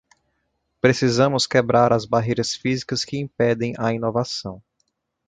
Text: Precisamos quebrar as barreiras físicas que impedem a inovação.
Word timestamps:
Precisamos 0.81 1.45
quebrar 1.45 1.93
as 1.93 2.07
barreiras 2.07 2.55
físicas 2.55 3.05
que 3.05 3.19
impedem 3.19 3.75
a 3.77 3.93
inovação. 3.93 4.59